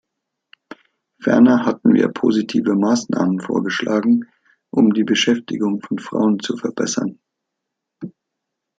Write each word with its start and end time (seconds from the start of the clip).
Ferner 1.19 1.63
hatten 1.67 1.93
wir 1.93 2.07
positive 2.07 2.73
Maßnahmen 2.73 3.39
vorgeschlagen, 3.39 4.25
um 4.71 4.93
die 4.95 5.03
Beschäftigung 5.03 5.79
von 5.79 5.99
Frauen 5.99 6.39
zu 6.39 6.57
verbessern. 6.57 7.19